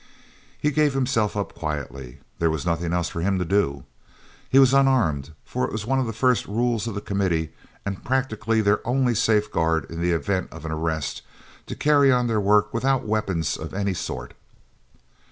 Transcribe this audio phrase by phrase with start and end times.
[0.59, 3.83] He gave himself up quietly; there was nothing else for him to do.
[4.49, 7.53] He was unarmed, for it was one of the first rules of the Committee
[7.85, 11.21] and practically their only safeguard in the event of an arrest,
[11.67, 14.33] to carry on their work without weapons of any sort.